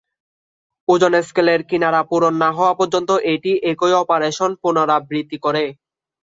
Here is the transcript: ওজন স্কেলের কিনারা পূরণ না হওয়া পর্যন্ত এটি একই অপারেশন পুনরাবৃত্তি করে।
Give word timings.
ওজন 0.87 1.13
স্কেলের 1.21 1.61
কিনারা 1.69 2.01
পূরণ 2.09 2.33
না 2.43 2.49
হওয়া 2.51 2.73
পর্যন্ত 2.73 3.09
এটি 3.33 3.51
একই 3.71 3.93
অপারেশন 4.01 4.49
পুনরাবৃত্তি 4.61 5.37
করে। 5.45 5.63